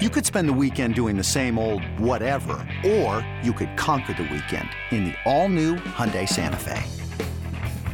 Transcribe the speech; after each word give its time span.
You 0.00 0.08
could 0.08 0.24
spend 0.24 0.48
the 0.48 0.54
weekend 0.54 0.94
doing 0.94 1.18
the 1.18 1.22
same 1.22 1.58
old 1.58 1.84
whatever, 2.00 2.54
or 2.82 3.26
you 3.42 3.52
could 3.52 3.76
conquer 3.76 4.14
the 4.14 4.22
weekend 4.22 4.70
in 4.90 5.04
the 5.04 5.14
all-new 5.26 5.76
Hyundai 5.76 6.26
Santa 6.26 6.56
Fe. 6.56 6.80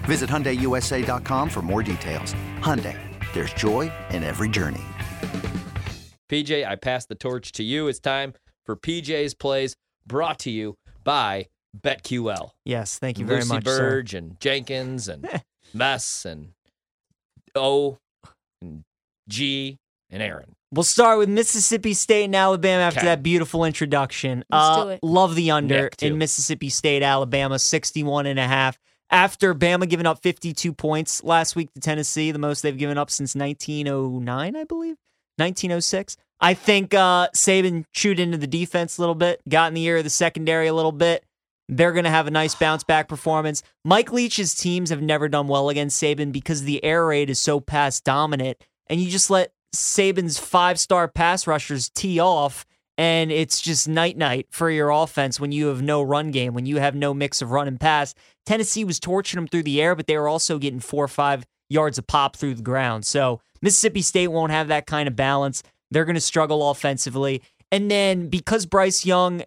Visit 0.04 0.30
HyundaiUSA.com 0.30 1.50
for 1.50 1.60
more 1.60 1.82
details. 1.82 2.34
Hyundai, 2.60 2.96
there's 3.34 3.52
joy 3.52 3.90
in 4.10 4.22
every 4.22 4.48
journey. 4.48 4.84
PJ, 6.28 6.64
I 6.64 6.76
pass 6.76 7.04
the 7.04 7.16
torch 7.16 7.50
to 7.52 7.64
you. 7.64 7.88
It's 7.88 7.98
time 7.98 8.34
for 8.64 8.76
PJ's 8.76 9.34
Plays, 9.34 9.74
brought 10.06 10.38
to 10.40 10.52
you 10.52 10.76
by 11.02 11.48
BetQL. 11.76 12.50
Yes, 12.64 13.00
thank 13.00 13.18
you 13.18 13.26
very 13.26 13.40
Lucy 13.40 13.54
much, 13.54 13.64
sir. 13.64 13.76
Burge 13.76 14.14
and 14.14 14.38
Jenkins 14.38 15.08
and 15.08 15.26
Mess 15.74 16.24
and 16.24 16.50
O 17.56 17.98
and 18.62 18.84
G 19.28 19.78
and 20.10 20.22
Aaron. 20.22 20.54
We'll 20.70 20.82
start 20.84 21.18
with 21.18 21.28
Mississippi 21.30 21.94
State 21.94 22.24
and 22.24 22.36
Alabama 22.36 22.82
after 22.82 23.00
Okay. 23.00 23.06
that 23.06 23.22
beautiful 23.22 23.64
introduction. 23.64 24.44
Let's 24.50 24.64
uh, 24.78 24.84
do 24.84 24.88
it. 24.90 25.00
Love 25.02 25.34
the 25.34 25.50
under 25.50 25.88
in 26.02 26.18
Mississippi 26.18 26.68
State, 26.68 27.02
Alabama, 27.02 27.58
61 27.58 28.26
and 28.26 28.38
a 28.38 28.46
half. 28.46 28.78
After 29.10 29.54
Bama 29.54 29.88
giving 29.88 30.04
up 30.04 30.20
52 30.22 30.74
points 30.74 31.24
last 31.24 31.56
week 31.56 31.72
to 31.72 31.80
Tennessee, 31.80 32.30
the 32.30 32.38
most 32.38 32.60
they've 32.60 32.76
given 32.76 32.98
up 32.98 33.10
since 33.10 33.34
1909, 33.34 34.54
I 34.56 34.64
believe, 34.64 34.96
1906. 35.36 36.18
I 36.40 36.52
think 36.52 36.92
uh, 36.92 37.28
Saban 37.34 37.84
chewed 37.94 38.20
into 38.20 38.36
the 38.36 38.46
defense 38.46 38.98
a 38.98 39.00
little 39.00 39.14
bit, 39.14 39.40
got 39.48 39.68
in 39.68 39.74
the 39.74 39.82
ear 39.84 39.96
of 39.96 40.04
the 40.04 40.10
secondary 40.10 40.66
a 40.66 40.74
little 40.74 40.92
bit. 40.92 41.24
They're 41.70 41.92
going 41.92 42.04
to 42.04 42.10
have 42.10 42.26
a 42.26 42.30
nice 42.30 42.54
bounce 42.54 42.84
back 42.84 43.08
performance. 43.08 43.62
Mike 43.84 44.12
Leach's 44.12 44.54
teams 44.54 44.90
have 44.90 45.02
never 45.02 45.28
done 45.28 45.48
well 45.48 45.70
against 45.70 46.02
Saban 46.02 46.30
because 46.30 46.62
the 46.64 46.84
air 46.84 47.06
raid 47.06 47.30
is 47.30 47.40
so 47.40 47.60
pass 47.60 48.00
dominant, 48.00 48.62
and 48.88 49.00
you 49.00 49.10
just 49.10 49.30
let 49.30 49.52
Saban's 49.74 50.38
five 50.38 50.78
star 50.78 51.08
pass 51.08 51.46
rushers 51.46 51.90
tee 51.90 52.18
off, 52.20 52.66
and 52.96 53.30
it's 53.30 53.60
just 53.60 53.88
night 53.88 54.16
night 54.16 54.46
for 54.50 54.70
your 54.70 54.90
offense 54.90 55.38
when 55.38 55.52
you 55.52 55.66
have 55.68 55.82
no 55.82 56.02
run 56.02 56.30
game, 56.30 56.54
when 56.54 56.66
you 56.66 56.78
have 56.78 56.94
no 56.94 57.12
mix 57.14 57.42
of 57.42 57.50
run 57.50 57.68
and 57.68 57.80
pass. 57.80 58.14
Tennessee 58.46 58.84
was 58.84 58.98
torching 58.98 59.38
them 59.38 59.46
through 59.46 59.64
the 59.64 59.80
air, 59.80 59.94
but 59.94 60.06
they 60.06 60.16
were 60.16 60.28
also 60.28 60.58
getting 60.58 60.80
four 60.80 61.04
or 61.04 61.08
five 61.08 61.44
yards 61.68 61.98
of 61.98 62.06
pop 62.06 62.36
through 62.36 62.54
the 62.54 62.62
ground. 62.62 63.04
So 63.04 63.40
Mississippi 63.60 64.02
State 64.02 64.28
won't 64.28 64.52
have 64.52 64.68
that 64.68 64.86
kind 64.86 65.06
of 65.06 65.14
balance. 65.14 65.62
They're 65.90 66.04
going 66.04 66.14
to 66.14 66.20
struggle 66.20 66.70
offensively. 66.70 67.42
And 67.70 67.90
then 67.90 68.28
because 68.28 68.64
Bryce 68.64 69.04
Young 69.04 69.42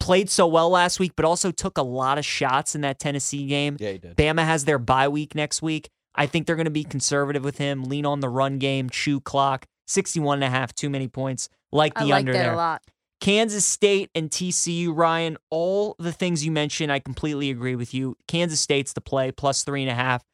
played 0.00 0.30
so 0.30 0.46
well 0.46 0.70
last 0.70 0.98
week, 0.98 1.12
but 1.16 1.24
also 1.24 1.50
took 1.50 1.78
a 1.78 1.82
lot 1.82 2.18
of 2.18 2.24
shots 2.24 2.74
in 2.74 2.80
that 2.80 2.98
Tennessee 2.98 3.46
game. 3.46 3.76
Yeah, 3.78 3.92
he 3.92 3.98
did. 3.98 4.16
Bama 4.16 4.44
has 4.44 4.64
their 4.64 4.78
bye 4.78 5.08
week 5.08 5.34
next 5.34 5.62
week. 5.62 5.90
I 6.18 6.26
think 6.26 6.46
they're 6.46 6.56
going 6.56 6.64
to 6.64 6.70
be 6.70 6.84
conservative 6.84 7.44
with 7.44 7.58
him, 7.58 7.84
lean 7.84 8.04
on 8.04 8.18
the 8.20 8.28
run 8.28 8.58
game, 8.58 8.90
chew 8.90 9.20
clock, 9.20 9.66
61 9.86 10.38
and 10.38 10.44
a 10.44 10.50
half, 10.50 10.74
too 10.74 10.90
many 10.90 11.06
points. 11.06 11.48
Like 11.70 11.94
the 11.94 12.00
I 12.00 12.04
like 12.04 12.18
under 12.20 12.32
that 12.32 12.42
there. 12.42 12.52
a 12.52 12.56
lot. 12.56 12.82
Kansas 13.20 13.64
State 13.64 14.10
and 14.14 14.28
TCU, 14.30 14.94
Ryan, 14.94 15.36
all 15.50 15.94
the 15.98 16.12
things 16.12 16.44
you 16.44 16.50
mentioned, 16.52 16.92
I 16.92 16.98
completely 16.98 17.50
agree 17.50 17.76
with 17.76 17.94
you. 17.94 18.16
Kansas 18.26 18.60
State's 18.60 18.92
the 18.92 19.00
play, 19.00 19.32
plus 19.32 19.62
three 19.62 19.82
and 19.82 19.90
a 19.90 19.94
half. 19.94 20.24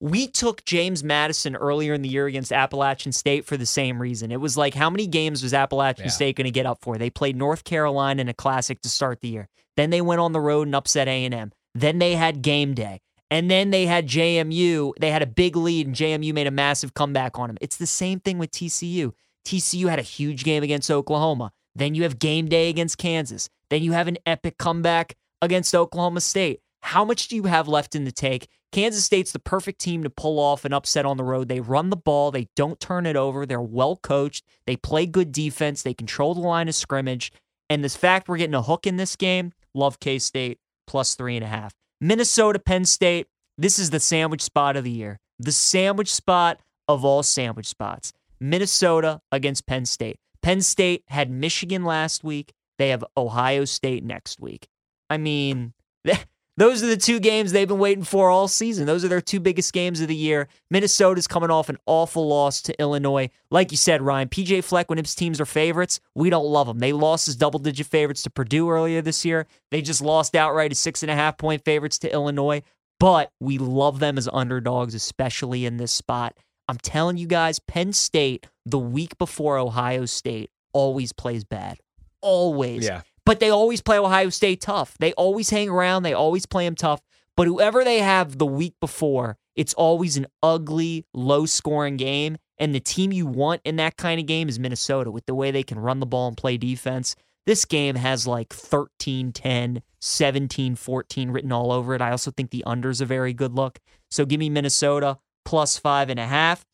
We 0.00 0.26
took 0.26 0.64
James 0.64 1.04
Madison 1.04 1.54
earlier 1.54 1.92
in 1.92 2.02
the 2.02 2.08
year 2.08 2.26
against 2.26 2.52
Appalachian 2.52 3.12
State 3.12 3.44
for 3.44 3.56
the 3.56 3.66
same 3.66 4.00
reason. 4.00 4.32
It 4.32 4.40
was 4.40 4.56
like, 4.56 4.74
how 4.74 4.90
many 4.90 5.06
games 5.06 5.42
was 5.42 5.52
Appalachian 5.54 6.06
Yeah. 6.06 6.10
State 6.10 6.36
going 6.36 6.46
to 6.46 6.50
get 6.50 6.66
up 6.66 6.78
for? 6.80 6.98
They 6.98 7.10
played 7.10 7.36
North 7.36 7.64
Carolina 7.64 8.20
in 8.20 8.28
a 8.28 8.34
classic 8.34 8.80
to 8.82 8.88
start 8.88 9.20
the 9.20 9.28
year. 9.28 9.48
Then 9.76 9.90
they 9.90 10.00
went 10.00 10.20
on 10.20 10.32
the 10.32 10.40
road 10.40 10.66
and 10.66 10.74
upset 10.74 11.06
A&M. 11.06 11.52
Then 11.74 11.98
they 11.98 12.14
had 12.14 12.42
game 12.42 12.74
day. 12.74 13.00
And 13.30 13.50
then 13.50 13.70
they 13.70 13.86
had 13.86 14.08
JMU. 14.08 14.92
They 14.98 15.10
had 15.10 15.22
a 15.22 15.26
big 15.26 15.56
lead, 15.56 15.86
and 15.86 15.94
JMU 15.94 16.34
made 16.34 16.46
a 16.46 16.52
massive 16.52 16.94
comeback 16.94 17.38
on 17.38 17.48
them. 17.48 17.58
It's 17.60 17.76
the 17.76 17.86
same 17.86 18.20
thing 18.20 18.38
with 18.38 18.50
TCU. 18.50 19.12
TCU 19.44 19.88
had 19.88 19.98
a 19.98 20.02
huge 20.02 20.44
game 20.44 20.62
against 20.62 20.90
Oklahoma. 20.90 21.52
Then 21.74 21.94
you 21.94 22.02
have 22.02 22.18
game 22.18 22.48
day 22.48 22.68
against 22.68 22.98
Kansas. 22.98 23.48
Then 23.68 23.82
you 23.82 23.92
have 23.92 24.08
an 24.08 24.18
epic 24.26 24.58
comeback 24.58 25.16
against 25.40 25.74
Oklahoma 25.74 26.20
State. 26.20 26.60
How 26.82 27.04
much 27.04 27.28
do 27.28 27.36
you 27.36 27.44
have 27.44 27.68
left 27.68 27.94
in 27.94 28.04
the 28.04 28.12
take? 28.12 28.48
Kansas 28.72 29.04
State's 29.04 29.32
the 29.32 29.38
perfect 29.38 29.80
team 29.80 30.02
to 30.02 30.10
pull 30.10 30.38
off 30.38 30.64
an 30.64 30.72
upset 30.72 31.04
on 31.04 31.16
the 31.16 31.24
road. 31.24 31.48
They 31.48 31.60
run 31.60 31.90
the 31.90 31.96
ball, 31.96 32.30
they 32.30 32.48
don't 32.56 32.80
turn 32.80 33.04
it 33.04 33.16
over, 33.16 33.44
they're 33.44 33.60
well 33.60 33.96
coached, 33.96 34.44
they 34.66 34.76
play 34.76 35.06
good 35.06 35.32
defense, 35.32 35.82
they 35.82 35.94
control 35.94 36.34
the 36.34 36.40
line 36.40 36.68
of 36.68 36.74
scrimmage. 36.74 37.32
And 37.68 37.84
this 37.84 37.96
fact 37.96 38.28
we're 38.28 38.38
getting 38.38 38.54
a 38.54 38.62
hook 38.62 38.86
in 38.86 38.96
this 38.96 39.16
game, 39.16 39.52
love 39.74 40.00
K 40.00 40.18
State 40.18 40.58
plus 40.86 41.14
three 41.14 41.36
and 41.36 41.44
a 41.44 41.48
half. 41.48 41.74
Minnesota, 42.00 42.58
Penn 42.58 42.86
State, 42.86 43.26
this 43.58 43.78
is 43.78 43.90
the 43.90 44.00
sandwich 44.00 44.40
spot 44.40 44.74
of 44.74 44.84
the 44.84 44.90
year. 44.90 45.18
The 45.38 45.52
sandwich 45.52 46.12
spot 46.12 46.60
of 46.88 47.04
all 47.04 47.22
sandwich 47.22 47.66
spots. 47.66 48.12
Minnesota 48.40 49.20
against 49.30 49.66
Penn 49.66 49.84
State. 49.84 50.16
Penn 50.42 50.62
State 50.62 51.04
had 51.08 51.30
Michigan 51.30 51.84
last 51.84 52.24
week. 52.24 52.54
They 52.78 52.88
have 52.88 53.04
Ohio 53.18 53.66
State 53.66 54.02
next 54.02 54.40
week. 54.40 54.66
I 55.10 55.18
mean, 55.18 55.74
those 56.60 56.82
are 56.82 56.88
the 56.88 56.96
two 56.98 57.20
games 57.20 57.52
they've 57.52 57.66
been 57.66 57.78
waiting 57.78 58.04
for 58.04 58.28
all 58.28 58.46
season. 58.46 58.84
Those 58.84 59.02
are 59.02 59.08
their 59.08 59.22
two 59.22 59.40
biggest 59.40 59.72
games 59.72 60.02
of 60.02 60.08
the 60.08 60.14
year. 60.14 60.46
Minnesota's 60.70 61.26
coming 61.26 61.48
off 61.48 61.70
an 61.70 61.78
awful 61.86 62.28
loss 62.28 62.60
to 62.60 62.78
Illinois. 62.78 63.30
Like 63.50 63.70
you 63.70 63.78
said, 63.78 64.02
Ryan, 64.02 64.28
PJ 64.28 64.62
Fleck, 64.64 64.90
when 64.90 64.98
his 64.98 65.14
teams 65.14 65.40
are 65.40 65.46
favorites, 65.46 66.00
we 66.14 66.28
don't 66.28 66.44
love 66.44 66.66
them. 66.66 66.78
They 66.78 66.92
lost 66.92 67.28
as 67.28 67.36
double 67.36 67.60
digit 67.60 67.86
favorites 67.86 68.22
to 68.24 68.30
Purdue 68.30 68.68
earlier 68.68 69.00
this 69.00 69.24
year. 69.24 69.46
They 69.70 69.80
just 69.80 70.02
lost 70.02 70.36
outright 70.36 70.70
as 70.70 70.78
six 70.78 71.02
and 71.02 71.10
a 71.10 71.14
half 71.14 71.38
point 71.38 71.64
favorites 71.64 71.98
to 72.00 72.12
Illinois. 72.12 72.62
But 72.98 73.32
we 73.40 73.56
love 73.56 73.98
them 73.98 74.18
as 74.18 74.28
underdogs, 74.30 74.94
especially 74.94 75.64
in 75.64 75.78
this 75.78 75.92
spot. 75.92 76.36
I'm 76.68 76.76
telling 76.76 77.16
you 77.16 77.26
guys, 77.26 77.58
Penn 77.58 77.94
State, 77.94 78.48
the 78.66 78.78
week 78.78 79.16
before 79.16 79.56
Ohio 79.56 80.04
State, 80.04 80.50
always 80.74 81.14
plays 81.14 81.42
bad. 81.42 81.78
Always. 82.20 82.84
Yeah. 82.84 83.00
But 83.24 83.40
they 83.40 83.50
always 83.50 83.80
play 83.80 83.98
Ohio 83.98 84.30
State 84.30 84.60
tough. 84.60 84.96
They 84.98 85.12
always 85.12 85.50
hang 85.50 85.68
around. 85.68 86.02
They 86.02 86.12
always 86.12 86.46
play 86.46 86.64
them 86.64 86.74
tough. 86.74 87.00
But 87.36 87.46
whoever 87.46 87.84
they 87.84 88.00
have 88.00 88.38
the 88.38 88.46
week 88.46 88.74
before, 88.80 89.38
it's 89.56 89.74
always 89.74 90.16
an 90.16 90.26
ugly, 90.42 91.06
low 91.14 91.46
scoring 91.46 91.96
game. 91.96 92.36
And 92.58 92.74
the 92.74 92.80
team 92.80 93.12
you 93.12 93.26
want 93.26 93.62
in 93.64 93.76
that 93.76 93.96
kind 93.96 94.20
of 94.20 94.26
game 94.26 94.48
is 94.48 94.58
Minnesota 94.58 95.10
with 95.10 95.26
the 95.26 95.34
way 95.34 95.50
they 95.50 95.62
can 95.62 95.78
run 95.78 96.00
the 96.00 96.06
ball 96.06 96.28
and 96.28 96.36
play 96.36 96.56
defense. 96.56 97.16
This 97.46 97.64
game 97.64 97.96
has 97.96 98.26
like 98.26 98.52
13 98.52 99.32
10, 99.32 99.82
17 100.00 100.74
14 100.76 101.30
written 101.30 101.52
all 101.52 101.72
over 101.72 101.94
it. 101.94 102.02
I 102.02 102.10
also 102.10 102.30
think 102.30 102.50
the 102.50 102.64
under's 102.64 103.00
a 103.00 103.06
very 103.06 103.32
good 103.32 103.54
look. 103.54 103.78
So 104.10 104.26
give 104.26 104.40
me 104.40 104.50
Minnesota 104.50 105.18
plus 105.44 105.78
five 105.78 106.10
and 106.10 106.20
a 106.20 106.26
half. 106.26 106.66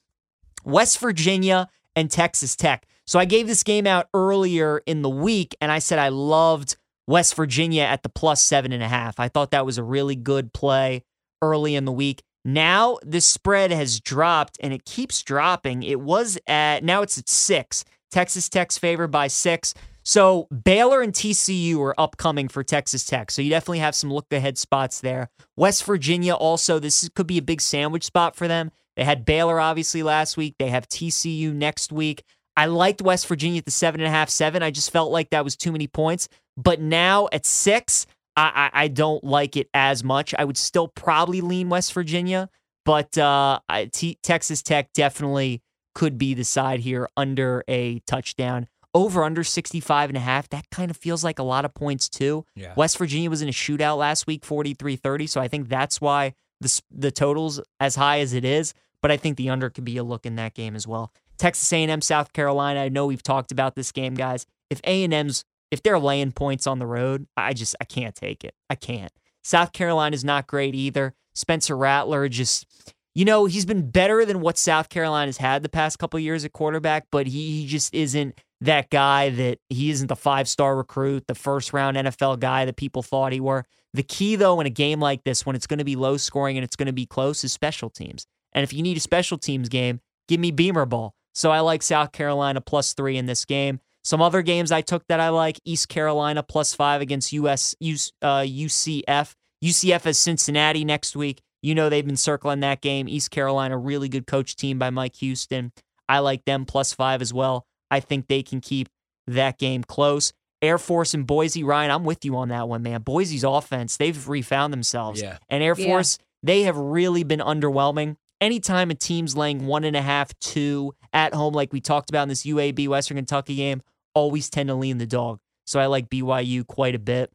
West 0.65 0.99
Virginia 0.99 1.69
and 1.95 2.11
Texas 2.11 2.57
Tech. 2.57 2.87
So 3.07 3.19
I 3.19 3.25
gave 3.25 3.47
this 3.47 3.63
game 3.63 3.87
out 3.87 4.09
earlier 4.15 4.83
in 4.87 5.03
the 5.03 5.09
week, 5.11 5.57
and 5.61 5.71
I 5.71 5.79
said 5.79 5.99
I 5.99 6.09
loved 6.09 6.77
West 7.07 7.35
Virginia 7.37 7.83
at 7.83 8.03
the 8.03 8.09
plus 8.09 8.43
seven 8.43 8.73
and 8.73 8.83
a 8.83 8.89
half. 8.89 9.21
I 9.21 9.29
thought 9.29 9.53
that 9.53 9.65
was 9.65 9.79
a 9.79 9.85
really 9.85 10.17
good 10.17 10.53
play 10.53 11.05
early 11.41 11.77
in 11.77 11.85
the 11.85 11.93
week. 11.93 12.23
Now 12.45 12.99
this 13.03 13.27
spread 13.27 13.71
has 13.71 14.01
dropped 14.01 14.57
and 14.61 14.73
it 14.73 14.85
keeps 14.85 15.23
dropping. 15.23 15.83
It 15.83 16.01
was 16.01 16.39
at 16.47 16.83
now 16.85 17.03
it's 17.03 17.19
at 17.19 17.29
six. 17.29 17.85
Texas 18.11 18.49
Tech's 18.49 18.79
favored 18.79 19.09
by 19.09 19.27
six. 19.27 19.75
So 20.05 20.47
Baylor 20.65 21.03
and 21.03 21.13
TCU 21.13 21.81
are 21.81 21.95
upcoming 21.99 22.47
for 22.47 22.63
Texas 22.63 23.05
Tech. 23.05 23.33
So 23.33 23.43
you 23.43 23.51
definitely 23.51 23.81
have 23.81 23.97
some 23.97 24.13
look 24.13 24.27
ahead 24.33 24.57
spots 24.59 25.01
there. 25.01 25.29
West 25.57 25.83
Virginia 25.85 26.35
also, 26.35 26.79
this 26.79 27.03
is- 27.03 27.09
could 27.09 27.27
be 27.27 27.39
a 27.39 27.43
big 27.43 27.61
sandwich 27.61 28.05
spot 28.05 28.37
for 28.37 28.47
them. 28.47 28.71
They 28.97 29.03
had 29.05 29.25
Baylor 29.25 29.59
obviously 29.59 30.05
last 30.05 30.37
week. 30.37 30.55
They 30.59 30.69
have 30.71 30.89
TCU 30.89 31.53
next 31.53 31.91
week. 31.93 32.23
I 32.57 32.67
liked 32.67 33.03
West 33.03 33.27
Virginia 33.27 33.59
at 33.59 33.65
the 33.65 33.71
seven 33.71 34.01
and 34.01 34.09
a 34.09 34.11
half, 34.11 34.31
seven. 34.31 34.63
I 34.63 34.71
just 34.71 34.91
felt 34.91 35.11
like 35.13 35.31
that 35.31 35.45
was 35.45 35.57
too 35.57 35.73
many 35.73 35.87
points. 35.87 36.29
But 36.57 36.81
now 36.81 37.29
at 37.33 37.45
six, 37.45 38.07
I, 38.37 38.71
I, 38.73 38.85
I 38.85 38.89
don't 38.89 39.23
like 39.23 39.57
it 39.57 39.69
as 39.75 40.03
much. 40.03 40.35
I 40.39 40.45
would 40.45 40.57
still 40.57 40.89
probably 40.89 41.41
lean 41.41 41.69
West 41.69 41.93
Virginia, 41.93 42.49
but 42.85 43.17
uh, 43.19 43.61
I, 43.69 43.87
T- 43.87 44.19
Texas 44.23 44.63
Tech 44.63 44.93
definitely 44.93 45.63
could 45.95 46.19
be 46.19 46.35
the 46.35 46.45
side 46.45 46.81
here 46.81 47.09
under 47.17 47.65
a 47.69 48.01
touchdown. 48.01 48.69
Over 48.95 49.25
under 49.25 49.45
65 49.45 50.09
and 50.11 50.17
a 50.17 50.21
half, 50.21 50.49
that 50.49 50.71
kind 50.71 50.91
of 50.91 50.97
feels 50.97 51.23
like 51.23 51.39
a 51.39 51.43
lot 51.43 51.67
of 51.67 51.75
points 51.75 52.09
too. 52.09 52.47
Yeah. 52.55 52.73
West 52.77 52.97
Virginia 52.97 53.29
was 53.29 53.43
in 53.43 53.49
a 53.49 53.53
shootout 53.53 53.99
last 53.99 54.27
week, 54.27 54.43
43-30, 54.43 55.29
so 55.29 55.41
I 55.41 55.49
think 55.49 55.69
that's 55.69 56.01
why 56.01 56.33
the 56.61 56.81
the 56.91 57.11
totals 57.11 57.61
as 57.79 57.97
high 57.97 58.21
as 58.21 58.33
it 58.33 58.45
is, 58.45 58.73
but 59.03 59.11
I 59.11 59.19
think 59.19 59.37
the 59.37 59.51
under 59.51 59.69
could 59.69 59.85
be 59.85 59.99
a 59.99 60.03
look 60.05 60.25
in 60.25 60.37
that 60.37 60.55
game 60.55 60.75
as 60.75 60.87
well. 60.87 61.13
Texas 61.39 61.73
A&M 61.73 62.01
South 62.01 62.33
Carolina, 62.33 62.81
I 62.81 62.89
know 62.89 63.07
we've 63.07 63.23
talked 63.23 63.53
about 63.53 63.75
this 63.75 63.93
game 63.93 64.15
guys. 64.15 64.47
If 64.71 64.81
A&M's 64.85 65.45
if 65.71 65.83
they're 65.83 65.99
laying 65.99 66.33
points 66.33 66.67
on 66.67 66.79
the 66.79 66.87
road, 66.87 67.27
I 67.37 67.53
just 67.53 67.75
I 67.81 67.85
can't 67.85 68.15
take 68.15 68.45
it. 68.45 68.55
I 68.71 68.75
can't. 68.77 69.13
South 69.43 69.73
Carolina's 69.73 70.25
not 70.25 70.47
great 70.47 70.75
either. 70.75 71.15
Spencer 71.35 71.77
Rattler 71.77 72.29
just 72.29 72.67
you 73.15 73.25
know, 73.25 73.47
he's 73.47 73.65
been 73.65 73.91
better 73.91 74.27
than 74.27 74.43
what 74.43 74.59
South 74.59 74.91
Carolina's 74.91 75.39
had 75.39 75.63
the 75.63 75.71
past 75.71 75.99
couple 75.99 76.21
years 76.21 76.45
at 76.45 76.53
quarterback, 76.53 77.07
but 77.11 77.27
he, 77.27 77.63
he 77.63 77.67
just 77.67 77.95
isn't 77.95 78.39
that 78.61 78.91
guy 78.91 79.31
that 79.31 79.59
he 79.71 79.91
isn't 79.91 80.09
the 80.09 80.17
five 80.17 80.47
star 80.47 80.77
recruit, 80.77 81.27
the 81.27 81.35
first 81.35 81.73
round 81.73 81.97
NFL 81.97 82.41
guy 82.41 82.67
that 82.67 82.77
people 82.77 83.03
thought 83.03 83.33
he 83.33 83.41
were. 83.41 83.65
The 83.95 84.03
key, 84.03 84.37
though, 84.37 84.61
in 84.61 84.67
a 84.67 84.71
game 84.71 85.01
like 85.01 85.25
this, 85.25 85.47
when 85.47 85.57
it's 85.57 85.67
going 85.67 85.79
to 85.79 85.85
be 85.85 85.97
low 85.97 86.19
scoring 86.19 86.59
and 86.59 86.65
it's 86.65 86.77
going 86.77 86.89
to 86.89 86.93
be 86.93 87.07
close, 87.07 87.43
is 87.43 87.55
special 87.55 87.89
teams. 87.89 88.27
And 88.53 88.63
if 88.63 88.75
you 88.75 88.83
need 88.83 88.99
a 88.99 89.01
special 89.01 89.39
teams 89.39 89.71
game, 89.71 90.01
give 90.29 90.39
me 90.39 90.51
Beamer 90.51 90.85
Ball. 90.85 91.15
So 91.37 91.51
I 91.51 91.61
like 91.61 91.83
South 91.83 92.13
Carolina 92.13 92.63
plus 92.63 92.95
three 92.95 93.19
in 93.19 93.27
this 93.27 93.45
game. 93.45 93.81
Some 94.05 94.23
other 94.23 94.41
games 94.41 94.73
I 94.73 94.81
took 94.81 95.07
that 95.09 95.21
I 95.21 95.29
like 95.29 95.61
East 95.67 95.91
Carolina 95.91 96.43
plus 96.43 96.73
five 96.73 97.03
against 97.03 97.31
US, 97.35 97.75
uh, 97.83 98.41
UCF. 98.41 99.35
UCF 99.63 100.03
has 100.05 100.19
Cincinnati 100.19 100.83
next 100.83 101.15
week. 101.15 101.43
You 101.61 101.75
know 101.75 101.91
they've 101.91 102.07
been 102.07 102.17
circling 102.17 102.61
that 102.61 102.81
game. 102.81 103.07
East 103.07 103.31
Carolina, 103.31 103.77
really 103.77 104.09
good 104.09 104.27
coach 104.27 104.57
team 104.57 104.79
by 104.79 104.89
Mike 104.89 105.17
Houston. 105.17 105.73
I 106.09 106.21
like 106.21 106.43
them 106.47 106.65
plus 106.65 106.95
five 106.95 107.21
as 107.21 107.35
well. 107.35 107.67
I 107.91 108.01
think 108.01 108.29
they 108.29 108.43
can 108.43 108.63
keep 108.63 108.89
that 109.27 109.59
game 109.59 109.85
close. 109.85 110.33
Air 110.63 110.79
Force 110.79 111.13
and 111.13 111.27
Boise, 111.27 111.65
Ryan, 111.65 111.91
I'm 111.91 112.05
with 112.05 112.25
you 112.25 112.35
on 112.39 112.49
that 112.49 112.67
one, 112.67 112.83
man. 112.83 113.03
Boise's 113.03 113.45
offense, 113.45 113.99
they've 113.99 114.27
refound 114.27 114.73
themselves. 114.73 115.21
Yeah. 115.21 115.37
And 115.51 115.63
Air 115.63 115.75
Yeah. 115.77 115.87
Force, 115.87 116.19
they 116.43 116.63
have 116.63 116.79
really 116.79 117.25
been 117.25 117.41
underwhelming. 117.41 118.17
Anytime 118.41 118.91
a 118.91 118.95
team's 118.95 119.37
laying 119.37 119.67
one 119.67 119.85
and 119.85 119.97
a 119.97 120.03
half, 120.03 120.39
two 120.41 120.95
at 121.13 121.33
home, 121.35 121.55
like 121.55 121.73
we 121.73 121.81
talked 121.81 122.11
about 122.11 122.25
in 122.25 122.29
this 122.29 122.45
UAB 122.45 122.89
Western 122.89 123.17
Kentucky 123.17 123.57
game, 123.57 123.83
always 124.15 124.51
tend 124.51 124.69
to 124.69 124.75
lean 124.75 124.99
the 124.99 125.07
dog. 125.07 125.41
So 125.67 125.81
I 125.81 125.87
like 125.87 126.11
BYU 126.11 126.67
quite 126.67 126.95
a 126.95 126.99
bit. 126.99 127.31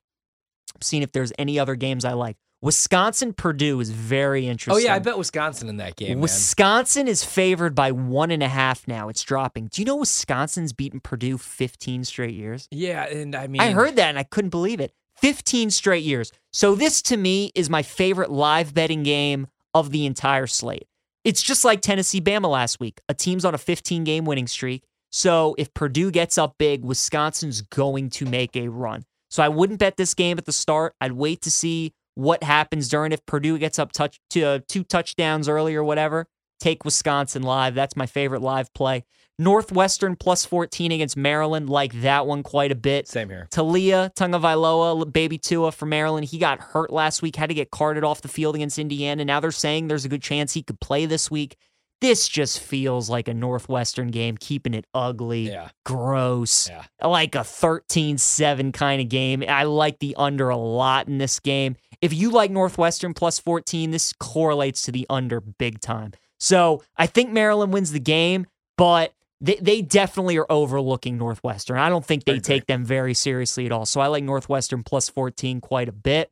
I'm 0.75 0.81
seeing 0.81 1.03
if 1.03 1.11
there's 1.11 1.33
any 1.37 1.59
other 1.59 1.75
games 1.75 2.05
I 2.05 2.13
like. 2.13 2.37
Wisconsin 2.61 3.33
Purdue 3.33 3.79
is 3.79 3.89
very 3.89 4.47
interesting. 4.47 4.75
Oh 4.75 4.87
yeah, 4.87 4.93
I 4.93 4.99
bet 4.99 5.17
Wisconsin 5.17 5.67
in 5.67 5.77
that 5.77 5.95
game. 5.95 6.09
man. 6.09 6.19
Wisconsin 6.19 7.07
is 7.07 7.23
favored 7.23 7.73
by 7.73 7.91
one 7.91 8.29
and 8.29 8.43
a 8.43 8.47
half 8.47 8.87
now. 8.87 9.09
It's 9.09 9.23
dropping. 9.23 9.67
Do 9.67 9.81
you 9.81 9.85
know 9.85 9.95
Wisconsin's 9.95 10.71
beaten 10.71 10.99
Purdue 10.99 11.39
15 11.39 12.03
straight 12.03 12.35
years? 12.35 12.67
Yeah, 12.69 13.05
and 13.07 13.35
I 13.35 13.47
mean, 13.47 13.61
I 13.61 13.71
heard 13.71 13.95
that 13.95 14.09
and 14.09 14.19
I 14.19 14.23
couldn't 14.23 14.51
believe 14.51 14.79
it. 14.79 14.93
15 15.17 15.71
straight 15.71 16.03
years. 16.03 16.31
So 16.53 16.75
this 16.75 17.01
to 17.03 17.17
me 17.17 17.51
is 17.55 17.69
my 17.69 17.81
favorite 17.81 18.29
live 18.29 18.75
betting 18.75 19.01
game 19.01 19.47
of 19.73 19.91
the 19.91 20.05
entire 20.05 20.47
slate. 20.47 20.87
It's 21.23 21.41
just 21.41 21.63
like 21.63 21.81
Tennessee 21.81 22.21
Bama 22.21 22.49
last 22.49 22.79
week. 22.79 22.99
A 23.07 23.13
team's 23.13 23.45
on 23.45 23.53
a 23.53 23.59
15 23.59 24.03
game 24.03 24.25
winning 24.25 24.47
streak. 24.47 24.83
So 25.11 25.55
if 25.57 25.73
Purdue 25.73 26.09
gets 26.09 26.37
up 26.37 26.55
big, 26.57 26.83
Wisconsin's 26.83 27.61
going 27.61 28.09
to 28.11 28.25
make 28.25 28.55
a 28.55 28.69
run. 28.69 29.03
So 29.29 29.43
I 29.43 29.49
wouldn't 29.49 29.79
bet 29.79 29.97
this 29.97 30.13
game 30.13 30.37
at 30.37 30.45
the 30.45 30.51
start. 30.51 30.95
I'd 30.99 31.11
wait 31.13 31.41
to 31.41 31.51
see 31.51 31.93
what 32.15 32.43
happens 32.43 32.89
during 32.89 33.11
if 33.11 33.25
Purdue 33.25 33.57
gets 33.57 33.77
up 33.77 33.91
touch 33.91 34.19
to 34.31 34.43
uh, 34.43 34.59
two 34.67 34.83
touchdowns 34.83 35.47
early 35.47 35.75
or 35.75 35.83
whatever. 35.83 36.27
Take 36.59 36.85
Wisconsin 36.85 37.43
live. 37.43 37.75
That's 37.75 37.95
my 37.95 38.05
favorite 38.05 38.41
live 38.41 38.73
play. 38.73 39.03
Northwestern 39.41 40.15
plus 40.15 40.45
14 40.45 40.91
against 40.91 41.17
Maryland. 41.17 41.69
Like 41.69 42.01
that 42.01 42.27
one 42.27 42.43
quite 42.43 42.71
a 42.71 42.75
bit. 42.75 43.07
Same 43.07 43.27
here. 43.29 43.47
Taulia 43.51 44.13
Tagovailoa, 44.13 45.11
baby 45.11 45.37
Tua 45.37 45.71
for 45.71 45.85
Maryland, 45.87 46.27
he 46.27 46.37
got 46.37 46.59
hurt 46.59 46.93
last 46.93 47.21
week, 47.21 47.35
had 47.35 47.49
to 47.49 47.55
get 47.55 47.71
carted 47.71 48.03
off 48.03 48.21
the 48.21 48.27
field 48.27 48.55
against 48.55 48.77
Indiana. 48.77 49.25
Now 49.25 49.39
they're 49.39 49.51
saying 49.51 49.87
there's 49.87 50.05
a 50.05 50.09
good 50.09 50.21
chance 50.21 50.53
he 50.53 50.61
could 50.61 50.79
play 50.79 51.05
this 51.07 51.31
week. 51.31 51.55
This 52.01 52.27
just 52.27 52.59
feels 52.59 53.09
like 53.09 53.27
a 53.27 53.33
Northwestern 53.33 54.09
game, 54.09 54.35
keeping 54.37 54.73
it 54.73 54.85
ugly, 54.93 55.49
Yeah. 55.49 55.69
gross, 55.85 56.69
Yeah. 56.69 56.83
like 57.07 57.35
a 57.35 57.43
13 57.43 58.17
7 58.17 58.71
kind 58.71 59.01
of 59.01 59.09
game. 59.09 59.43
I 59.47 59.63
like 59.63 59.99
the 59.99 60.15
under 60.17 60.49
a 60.49 60.57
lot 60.57 61.07
in 61.07 61.17
this 61.19 61.39
game. 61.39 61.75
If 62.01 62.13
you 62.13 62.29
like 62.31 62.49
Northwestern 62.51 63.13
plus 63.13 63.37
14, 63.39 63.91
this 63.91 64.13
correlates 64.13 64.81
to 64.83 64.91
the 64.91 65.05
under 65.09 65.39
big 65.41 65.79
time. 65.81 66.13
So 66.39 66.81
I 66.97 67.05
think 67.07 67.31
Maryland 67.31 67.71
wins 67.73 67.91
the 67.91 67.99
game, 67.99 68.47
but 68.77 69.13
they, 69.41 69.55
they 69.55 69.81
definitely 69.81 70.37
are 70.37 70.45
overlooking 70.49 71.17
Northwestern. 71.17 71.77
I 71.77 71.89
don't 71.89 72.05
think 72.05 72.25
they 72.25 72.39
take 72.39 72.67
them 72.67 72.85
very 72.85 73.15
seriously 73.15 73.65
at 73.65 73.71
all. 73.71 73.85
So 73.85 73.99
I 73.99 74.07
like 74.07 74.23
Northwestern 74.23 74.83
plus 74.83 75.09
14 75.09 75.59
quite 75.59 75.89
a 75.89 75.91
bit. 75.91 76.31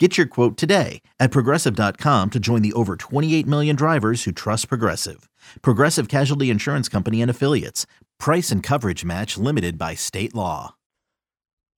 Get 0.00 0.16
your 0.16 0.26
quote 0.26 0.56
today 0.56 1.02
at 1.18 1.30
progressive.com 1.30 2.30
to 2.30 2.40
join 2.40 2.62
the 2.62 2.72
over 2.72 2.96
28 2.96 3.46
million 3.46 3.76
drivers 3.76 4.24
who 4.24 4.32
trust 4.32 4.70
Progressive. 4.70 5.28
Progressive 5.60 6.08
Casualty 6.08 6.48
Insurance 6.48 6.88
Company 6.88 7.20
and 7.20 7.30
Affiliates. 7.30 7.84
Price 8.18 8.50
and 8.50 8.62
coverage 8.62 9.04
match 9.04 9.36
limited 9.36 9.76
by 9.76 9.94
state 9.94 10.34
law. 10.34 10.74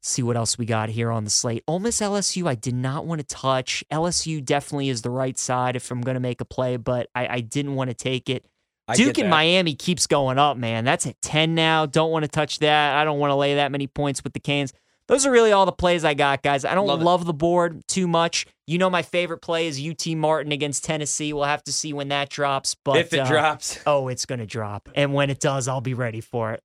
see 0.03 0.23
what 0.23 0.37
else 0.37 0.57
we 0.57 0.67
got 0.67 0.91
here 0.91 1.11
on 1.11 1.25
the 1.25 1.31
slate. 1.31 1.65
Ole 1.67 1.81
Miss 1.81 2.01
LSU, 2.01 2.47
I 2.47 2.55
did 2.55 2.77
not 2.77 3.07
want 3.07 3.21
to 3.21 3.27
touch. 3.27 3.83
LSU 3.91 4.45
definitely 4.45 4.89
is 4.89 5.03
the 5.03 5.11
right 5.11 5.37
side 5.37 5.75
if 5.75 5.91
I'm 5.91 6.01
going 6.01 6.15
to 6.15 6.21
make 6.21 6.41
a 6.41 6.45
play, 6.45 6.77
but 6.77 7.09
I, 7.17 7.27
I 7.27 7.41
didn't 7.41 7.75
want 7.75 7.91
to 7.91 7.95
take 7.95 8.31
it. 8.31 8.47
I 8.87 8.95
Duke 8.95 9.19
and. 9.19 9.31
Miami 9.31 9.75
keeps 9.75 10.07
going 10.07 10.39
up, 10.39 10.57
man. 10.57 10.85
That's 10.85 11.09
at 11.09 11.21
10 11.23 11.57
now. 11.57 11.87
Don't 11.87 12.13
want 12.13 12.25
to 12.25 12.29
touch 12.29 12.61
that. 12.61 12.95
I 12.95 13.05
don't 13.05 13.19
want 13.19 13.33
to 13.33 13.37
lay 13.37 13.57
that 13.57 13.73
many 13.73 13.89
points 13.89 14.23
with 14.23 14.33
the 14.33 14.41
Canes. 14.41 14.73
Those 15.09 15.27
are 15.27 15.31
really 15.31 15.53
all 15.53 15.67
the 15.67 15.73
plays 15.73 16.05
I 16.05 16.15
got, 16.15 16.43
guys. 16.43 16.65
I 16.65 16.75
don't 16.75 16.87
Love 16.87 17.03
love, 17.03 17.25
the 17.27 17.35
board 17.35 17.87
too 17.89 18.07
much. 18.07 18.47
You 18.67 18.79
know, 18.79 18.89
my 18.89 19.03
favorite 19.03 19.39
play 19.39 19.67
is 19.67 19.81
UT 19.81 20.07
Martin 20.17 20.53
against 20.53 20.85
Tennessee. 20.85 21.33
We'll 21.33 21.45
have 21.45 21.65
to 21.65 21.73
see 21.73 21.93
when 21.93 22.09
that 22.09 22.29
drops. 22.29 22.77
But 22.85 22.99
if 22.99 23.13
it 23.13 23.21
uh, 23.21 23.27
drops. 23.27 23.81
oh, 23.87 24.09
it's 24.09 24.27
going 24.27 24.39
to 24.39 24.47
drop. 24.47 24.89
And 24.95 25.13
when 25.13 25.31
it 25.31 25.41
does, 25.41 25.69
I'll 25.69 25.81
be 25.81 25.95
ready 25.95 26.21
for 26.21 26.53
it. 26.53 26.63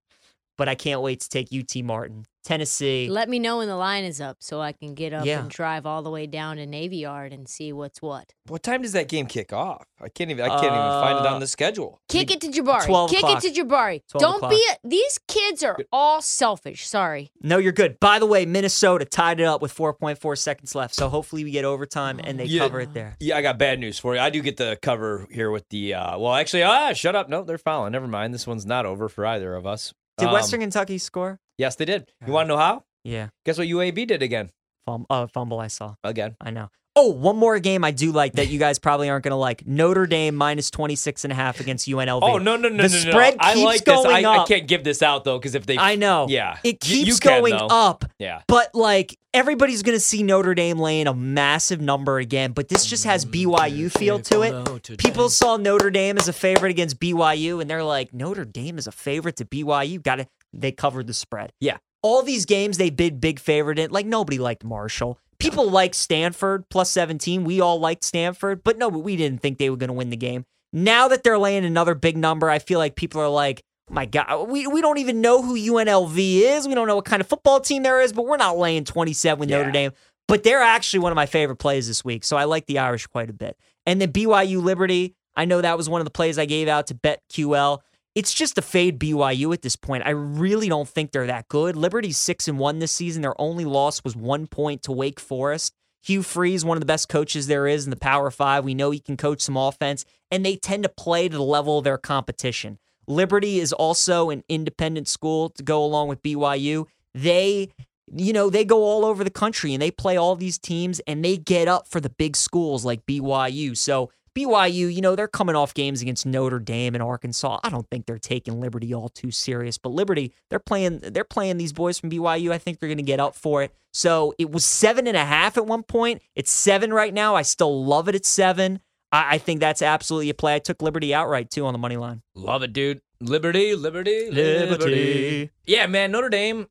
But 0.58 0.68
I 0.68 0.76
can't 0.76 1.02
wait 1.02 1.20
to 1.22 1.30
take 1.30 1.50
UT 1.54 1.84
Martin. 1.84 2.26
Tennessee. 2.44 3.10
Let 3.10 3.28
me 3.28 3.40
know 3.40 3.58
when 3.58 3.68
the 3.68 3.76
line 3.76 4.06
is 4.06 4.22
up 4.22 4.38
so 4.40 4.62
I 4.62 4.72
can 4.72 4.94
get 4.96 5.12
up 5.12 5.26
Yeah. 5.26 5.42
and 5.42 5.50
drive 5.50 5.86
all 5.86 6.02
the 6.02 6.10
way 6.10 6.28
down 6.28 6.56
to 6.56 6.66
Navy 6.66 6.96
Yard 6.98 7.34
and 7.34 7.48
see 7.48 7.74
what's 7.74 8.02
what. 8.02 8.32
What 8.48 8.64
time 8.64 8.82
does 8.82 8.94
that 8.94 9.10
game 9.10 9.26
kick 9.26 9.52
off? 9.52 9.86
I 10.02 10.08
can't 10.08 10.32
even. 10.32 10.46
I 10.46 10.48
can't 10.48 10.64
even 10.64 10.78
find 10.78 11.20
it 11.20 11.26
Uh, 11.26 11.34
on 11.34 11.42
the 11.42 11.48
schedule. 11.48 12.00
Kick 12.08 12.32
it 12.32 12.40
to 12.42 12.48
Jabari. 12.48 12.86
12 12.86 13.10
Kick 13.10 13.20
o'clock. 13.20 13.44
it 13.44 13.54
to 13.54 13.62
Jabari. 13.64 14.02
12 14.10 14.22
Don't 14.22 14.36
o'clock. 14.38 14.52
be 14.52 14.66
a, 14.72 14.88
these 14.88 15.20
kids 15.28 15.62
are 15.62 15.78
all 15.92 16.22
selfish. 16.22 16.88
Sorry. 16.88 17.32
No, 17.42 17.58
you're 17.58 17.74
good. 17.74 18.00
By 18.00 18.18
the 18.18 18.26
way, 18.26 18.46
Minnesota 18.46 19.04
tied 19.04 19.42
it 19.42 19.46
up 19.46 19.62
with 19.62 19.76
4.4 19.76 20.38
seconds 20.38 20.74
left. 20.74 20.96
So 20.96 21.10
hopefully 21.10 21.44
we 21.44 21.52
get 21.52 21.66
overtime 21.66 22.22
and 22.24 22.40
they 22.40 22.46
Yeah. 22.46 22.62
cover 22.62 22.80
it 22.80 22.94
there. 22.94 23.18
Yeah, 23.20 23.36
I 23.36 23.42
got 23.42 23.58
bad 23.58 23.78
news 23.82 24.00
for 24.00 24.16
you. 24.16 24.22
I 24.22 24.30
do 24.30 24.42
get 24.42 24.56
the 24.56 24.80
cover 24.82 25.28
here 25.32 25.52
with 25.52 25.68
the. 25.68 25.96
uh 25.96 26.18
Well, 26.18 26.34
actually, 26.34 26.64
ah, 26.64 26.94
shut 26.94 27.14
up. 27.14 27.28
No, 27.28 27.44
they're 27.44 27.58
fouling. 27.58 27.92
Never 27.92 28.08
mind. 28.08 28.34
This 28.34 28.48
one's 28.48 28.66
not 28.66 28.86
over 28.86 29.10
for 29.10 29.26
either 29.26 29.54
of 29.54 29.68
us. 29.68 29.94
Did 30.17 30.27
Um, 30.29 30.33
Western 30.33 30.62
Kentucky 30.62 30.97
score? 30.97 31.39
Yes, 31.57 31.75
they 31.75 31.86
did. 31.86 32.09
You 32.25 32.33
want 32.33 32.47
to 32.47 32.55
know 32.55 32.57
how? 32.57 32.83
Yeah. 33.03 33.29
Guess 33.45 33.57
what 33.59 33.67
UAB 33.67 34.07
did 34.07 34.21
again? 34.24 34.50
Fum- 34.86 35.05
uh, 35.09 35.27
fumble 35.27 35.59
I 35.59 35.67
saw. 35.67 35.95
Again. 36.03 36.36
I 36.41 36.50
know. 36.51 36.69
Oh, 37.00 37.12
one 37.12 37.38
more 37.38 37.60
game 37.60 37.84
I 37.84 37.92
do 37.92 38.12
like 38.12 38.34
that 38.34 38.48
you 38.50 38.58
guys 38.58 38.80
probably 38.80 39.08
aren't 39.10 39.24
going 39.24 39.32
to 39.32 39.36
like. 39.38 39.66
Notre 39.68 40.08
Dame 40.08 40.36
minus 40.36 40.72
26 40.72 41.24
and 41.25 41.32
a 41.32 41.36
half 41.36 41.60
against 41.60 41.88
UNLV. 41.88 42.20
Oh 42.24 42.38
no 42.39 42.56
no 42.58 42.70
no 42.70 42.88
The 42.88 42.89
no 42.98 43.04
no! 43.06 43.12
spread 43.12 43.36
I 43.39 43.54
keeps 43.54 43.66
like 43.66 43.86
this. 43.86 44.04
going 44.04 44.25
I, 44.25 44.30
I 44.30 44.38
up. 44.39 44.48
can't 44.48 44.68
give 44.68 44.84
this 44.84 45.01
out 45.04 45.24
though 45.24 45.38
because 45.38 45.54
if 45.56 45.66
they, 45.68 45.77
I 45.77 45.96
know. 45.96 46.25
Yeah, 46.27 46.58
It 46.63 46.88
You- 46.89 46.98
you 46.98 47.06
keeps 47.06 47.20
can, 47.20 47.42
going 47.42 47.54
up. 47.54 48.04
Yeah. 48.20 48.42
But 48.48 48.74
like 48.74 49.16
everybody's 49.34 49.84
going 49.84 49.96
to 49.96 50.00
see 50.04 50.24
Notre 50.24 50.56
Dame 50.56 50.80
laying 50.80 51.06
a 51.06 51.13
massive 51.13 51.80
number 51.80 52.18
again, 52.18 52.54
but 52.54 52.68
this 52.70 52.86
just 52.86 53.04
has 53.06 53.24
BYU 53.25 53.92
feel 53.92 54.20
to 54.22 54.42
it. 54.42 54.98
People 54.98 55.30
saw 55.30 55.58
Notre 55.58 55.92
Dame 55.92 56.18
as 56.18 56.27
a 56.27 56.34
favorite 56.34 56.72
against 56.72 57.00
BYU 57.00 57.62
and 57.62 57.70
they're 57.70 57.84
like 57.84 58.13
Notre 58.13 58.46
Dame 58.46 58.80
is 58.80 58.88
a 58.88 58.92
favorite 58.92 59.36
to 59.38 59.46
BYU. 59.46 60.01
Got 60.01 60.22
it. 60.22 60.27
they 60.54 60.72
covered 60.72 61.06
the 61.06 61.13
spread. 61.13 61.51
Yeah. 61.60 61.77
All 62.01 62.24
these 62.24 62.46
games 62.46 62.77
they 62.77 62.89
bid 62.89 63.22
big 63.22 63.39
favorite 63.39 63.77
in. 63.77 63.92
Like 63.92 64.06
nobody 64.08 64.39
liked 64.39 64.63
Marshall. 64.63 65.20
People 65.39 65.70
like 65.70 65.94
Stanford 65.94 66.67
plus 66.70 66.89
17. 66.91 67.44
We 67.44 67.62
all 67.62 67.79
liked 67.79 68.03
Stanford, 68.03 68.63
but 68.63 68.77
no, 68.77 68.89
we 68.89 69.15
didn't 69.15 69.41
think 69.41 69.58
they 69.58 69.70
were 69.70 69.77
going 69.77 69.89
to 69.89 69.94
win 69.94 70.10
the 70.10 70.17
game. 70.17 70.46
Now 70.74 71.08
that 71.08 71.24
they're 71.24 71.38
laying 71.38 71.63
another 71.63 71.96
big 71.96 72.17
number, 72.17 72.50
I 72.50 72.60
feel 72.60 72.79
like 72.79 72.96
people 72.96 73.22
are 73.22 73.29
like, 73.29 73.63
my 73.89 74.06
God, 74.06 74.50
we, 74.50 74.67
we 74.67 74.82
don't 74.82 74.98
even 74.98 75.22
know 75.22 75.41
who 75.41 75.56
UNLV 75.56 76.17
is. 76.17 76.67
We 76.67 76.75
don't 76.75 76.88
know 76.88 76.96
what 76.96 77.06
kind 77.06 77.22
of 77.22 77.27
football 77.27 77.60
team 77.60 77.84
there 77.84 78.01
is, 78.01 78.12
but 78.12 78.25
we're 78.25 78.38
not 78.38 78.58
laying 78.58 78.84
27 78.84 79.39
with 79.39 79.50
Notre 79.50 79.72
Dame. 79.72 79.91
But 80.27 80.44
they're 80.44 80.62
actually 80.62 81.00
one 81.00 81.12
of 81.12 81.15
my 81.15 81.25
favorite 81.25 81.56
plays 81.56 81.88
this 81.88 82.03
week. 82.03 82.25
So 82.25 82.36
I 82.36 82.44
like 82.44 82.65
the 82.65 82.79
Irish 82.79 83.08
quite 83.08 83.29
a 83.29 83.34
bit. 83.34 83.58
And 83.86 84.01
then 84.01 84.12
BYU 84.12 84.62
Liberty, 84.62 85.15
I 85.38 85.46
know 85.46 85.62
that 85.62 85.77
was 85.77 85.88
one 85.88 86.01
of 86.01 86.06
the 86.06 86.12
plays 86.12 86.38
I 86.38 86.46
gave 86.46 86.67
out 86.67 86.88
to 86.88 86.96
bet 86.96 87.22
QL. 87.32 87.79
It's 88.17 88.33
just 88.33 88.57
a 88.57 88.63
fade 88.63 88.97
BYU 88.97 89.53
at 89.53 89.62
this 89.62 89.75
point. 89.75 90.01
I 90.03 90.09
really 90.09 90.69
don't 90.69 90.89
think 90.89 91.12
they're 91.12 91.27
that 91.27 91.47
good. 91.50 91.75
Liberty's 91.75 92.17
six 92.17 92.47
and 92.47 92.57
one 92.57 92.79
this 92.79 92.91
season. 92.91 93.21
Their 93.21 93.39
only 93.39 93.63
loss 93.63 94.03
was 94.03 94.15
one 94.15 94.47
point 94.47 94.81
to 94.83 94.91
Wake 94.91 95.19
Forest. 95.19 95.75
Hugh 96.01 96.24
Freeze, 96.24 96.65
one 96.65 96.77
of 96.77 96.79
the 96.79 96.88
best 96.88 97.09
coaches 97.09 97.45
there 97.45 97.67
is 97.67 97.86
in 97.86 97.91
the 97.91 97.95
Power 97.95 98.31
Five. 98.31 98.65
We 98.65 98.74
know 98.74 98.89
he 98.89 98.97
can 98.97 99.17
coach 99.17 99.41
some 99.41 99.55
offense, 99.55 100.03
and 100.31 100.43
they 100.43 100.55
tend 100.55 100.81
to 100.81 100.89
play 100.89 101.29
to 101.29 101.38
the 101.38 101.43
level 101.43 101.77
of 101.77 101.83
their 101.83 102.00
competition. 102.00 102.79
Liberty 103.07 103.59
is 103.59 103.71
also 103.71 104.31
an 104.31 104.43
independent 104.50 105.07
school 105.07 105.50
to 105.50 105.62
go 105.62 105.86
along 105.86 106.07
with 106.07 106.24
BYU. 106.24 106.88
They, 107.13 107.69
you 108.12 108.33
know, 108.33 108.50
they 108.50 108.65
go 108.65 108.81
all 108.81 109.05
over 109.05 109.24
the 109.24 109.29
country 109.29 109.74
and 109.74 109.81
they 109.81 109.91
play 109.91 110.17
all 110.17 110.36
these 110.36 110.57
teams 110.57 111.00
and 111.05 111.24
they 111.24 111.38
get 111.38 111.67
up 111.67 111.88
for 111.88 112.01
the 112.01 112.09
big 112.09 112.36
schools 112.36 112.83
like 112.83 113.05
BYU. 113.05 113.77
So 113.77 114.09
BYU, 114.38 114.94
you 114.94 115.01
know, 115.01 115.15
they're 115.15 115.27
coming 115.27 115.56
off 115.56 115.74
games 115.74 116.01
against 116.01 116.25
Notre 116.25 116.60
Dame 116.60 116.94
and 116.96 117.01
Arkansas. 117.03 117.60
I 117.63 117.70
don't 117.70 117.88
think 117.89 118.06
they're 118.06 118.17
taking 118.20 118.60
Liberty 118.60 118.94
all 118.94 119.10
too 119.10 119.32
serious, 119.32 119.77
but 119.77 119.89
Liberty, 119.89 120.34
they're 120.50 120.60
playing, 120.60 121.00
they're 121.00 121.24
playing 121.24 121.58
these 121.58 121.74
boys 121.74 122.00
from 122.00 122.10
BYU. 122.10 122.51
I 122.51 122.58
think 122.58 122.79
they're 122.79 122.89
going 122.89 122.98
to 122.98 123.03
get 123.03 123.20
up 123.20 123.36
for 123.36 123.63
it. 123.63 123.74
So 123.94 124.34
it 124.38 124.51
was 124.51 124.63
seven 124.65 125.08
and 125.08 125.17
a 125.17 125.25
half 125.25 125.58
at 125.58 125.65
one 125.65 125.84
point. 125.84 126.22
It's 126.36 126.51
seven 126.51 126.94
right 126.94 127.13
now. 127.13 127.36
I 127.36 127.41
still 127.41 127.84
love 127.86 128.08
it 128.08 128.15
at 128.15 128.25
seven. 128.25 128.79
I, 129.12 129.36
I 129.36 129.38
think 129.39 129.60
that's 129.60 129.82
absolutely 129.82 130.29
a 130.29 130.34
play. 130.34 130.56
I 130.56 130.60
took 130.60 130.82
Liberty 130.82 131.13
outright 131.13 131.50
too 131.50 131.65
on 131.65 131.74
the 131.74 131.79
money 131.79 131.98
line. 131.98 132.22
Love 132.36 132.62
it, 132.63 132.74
dude. 132.74 133.01
Liberty, 133.20 133.74
liberty, 133.74 134.29
Liberty. 134.29 135.50
Yeah, 135.65 135.88
man. 135.88 136.12
Notre 136.12 136.29
Dame. 136.29 136.67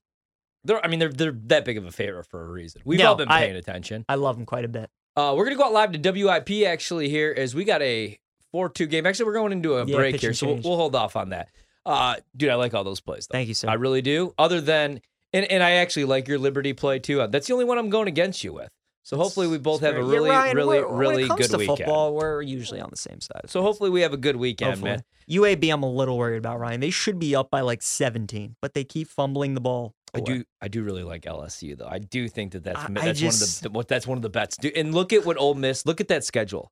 They're. 0.63 0.85
I 0.85 0.89
mean, 0.89 1.01
they're 1.01 1.09
they're 1.13 1.33
that 1.47 1.65
big 1.65 1.77
of 1.79 1.85
a 1.85 1.91
favorite 1.91 2.25
for 2.27 2.45
a 2.45 2.49
reason. 2.49 2.83
We've 2.85 2.99
No, 3.01 3.09
all 3.09 3.15
been 3.17 3.29
I- 3.29 3.41
paying 3.41 3.57
attention. 3.57 4.05
I 4.09 4.15
love 4.15 4.37
them 4.37 4.47
quite 4.47 4.65
a 4.65 4.69
bit. 4.69 4.91
Uh, 5.17 5.35
we're 5.37 5.45
gonna 5.45 5.57
go 5.57 5.65
out 5.65 5.73
live 5.73 5.93
to 5.93 5.99
WIP 5.99 6.67
actually 6.67 7.09
here 7.09 7.35
as 7.37 7.55
we 7.55 7.65
got 7.65 7.81
a 7.81 8.19
four-two 8.53 8.87
game. 8.87 9.07
Actually, 9.07 9.27
we're 9.27 9.33
going 9.35 9.53
into 9.53 9.75
a 9.75 9.85
Yeah, 9.87 9.97
break 9.97 10.21
here, 10.21 10.35
so 10.35 10.47
we'll, 10.47 10.57
we'll 10.57 10.77
hold 10.77 10.95
off 10.95 11.17
on 11.17 11.31
that. 11.31 11.49
Uh, 11.87 12.17
dude, 12.37 12.51
I 12.51 12.57
like 12.57 12.75
all 12.75 12.85
those 12.85 13.01
plays. 13.01 13.27
Though. 13.27 13.35
Thank 13.35 13.49
you, 13.49 13.55
sir. 13.55 13.69
I 13.69 13.75
really 13.75 14.03
do. 14.03 14.35
Other 14.39 14.61
than, 14.61 15.01
and 15.33 15.45
and 15.47 15.63
I 15.63 15.73
actually 15.73 16.05
like 16.05 16.29
your 16.29 16.39
Liberty 16.39 16.73
play 16.75 16.99
too. 16.99 17.23
Uh, 17.23 17.29
That's 17.29 17.47
the 17.47 17.55
only 17.55 17.65
one 17.65 17.79
I'm 17.79 17.91
going 17.91 18.09
against 18.09 18.45
you 18.45 18.53
with. 18.53 18.69
So 19.05 19.17
hopefully 19.17 19.47
we 19.47 19.59
both 19.59 19.83
have 19.83 19.95
a 19.95 19.99
Yeah, 19.99 20.11
really, 20.11 20.31
Ryan, 20.31 20.57
really, 20.57 20.79
really 20.81 21.15
when 21.15 21.25
it 21.25 21.29
comes 21.29 21.41
good 21.43 21.51
to 21.53 21.59
weekend. 21.59 21.79
Football, 21.79 22.15
we're 22.15 22.43
usually 22.43 22.81
on 22.81 22.89
the 22.91 22.97
same 22.97 23.21
side. 23.21 23.43
So 23.47 23.63
hopefully 23.63 23.89
we 23.89 24.01
have 24.01 24.13
a 24.13 24.17
good 24.17 24.35
weekend, 24.35 24.83
man. 24.83 25.05
UAB, 25.31 25.73
I'm 25.73 25.85
a 25.85 25.91
little 25.91 26.19
worried 26.19 26.39
about 26.39 26.59
Ryan. 26.59 26.81
They 26.81 26.91
should 26.91 27.21
be 27.21 27.37
up 27.37 27.49
by 27.49 27.61
like 27.61 27.83
17, 27.83 28.57
but 28.61 28.75
they 28.75 28.83
keep 28.83 29.07
fumbling 29.07 29.55
the 29.55 29.61
ball. 29.61 29.95
I 30.15 30.21
do, 30.21 30.45
I 30.63 30.69
do 30.69 30.83
really 30.83 31.03
like 31.03 31.23
LSU 31.23 31.77
though. 31.77 31.89
I 31.89 31.99
do 31.99 32.29
think 32.29 32.53
that 32.53 32.65
that's 32.65 32.79
I- 32.79 32.89
that's 32.89 33.23
I 33.23 33.25
one 33.27 33.35
of 33.35 33.61
the 33.63 33.71
what 33.71 33.89
that's 33.89 34.07
one 34.07 34.17
of 34.19 34.23
the 34.23 34.31
bets. 34.31 34.57
Dude, 34.57 34.77
and 34.77 34.95
look 34.95 35.13
at 35.13 35.27
what 35.27 35.37
Ole 35.37 35.55
Miss. 35.55 35.85
Look 35.85 36.01
at 36.01 36.09
that 36.09 36.25
schedule. 36.25 36.71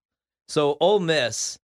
So 0.48 0.76
Ole 0.80 1.00
Miss. 1.00 1.58